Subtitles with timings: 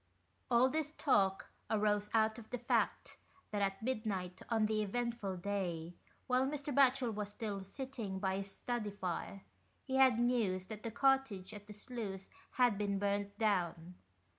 [0.49, 3.17] All this talk arose out of the fact
[3.51, 5.93] that at midnight on the eventful day,
[6.27, 6.73] whilst Mr.
[6.73, 9.43] Batchel was still sitting by his study fire,
[9.83, 13.93] he had news that the cottage at the sluice had been burnt down.